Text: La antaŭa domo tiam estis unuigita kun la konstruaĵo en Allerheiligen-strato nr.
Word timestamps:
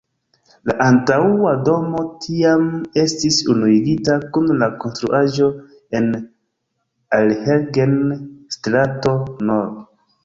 La 0.67 0.75
antaŭa 0.85 1.49
domo 1.67 2.01
tiam 2.23 2.63
estis 3.01 3.37
unuigita 3.55 4.15
kun 4.37 4.49
la 4.63 4.69
konstruaĵo 4.85 5.51
en 6.01 6.09
Allerheiligen-strato 7.19 9.15
nr. 9.51 9.69